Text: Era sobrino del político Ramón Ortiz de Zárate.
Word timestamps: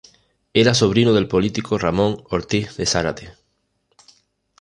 Era 0.55 0.73
sobrino 0.73 1.13
del 1.13 1.27
político 1.27 1.77
Ramón 1.77 2.23
Ortiz 2.31 2.75
de 2.75 2.87
Zárate. 2.87 3.33